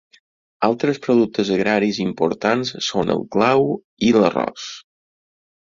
Altres 0.67 0.99
productes 1.03 1.51
agraris 1.57 1.99
importants 2.07 2.73
són 2.89 3.13
el 3.19 3.23
clau 3.39 3.71
i 4.11 4.13
l'arròs. 4.19 4.69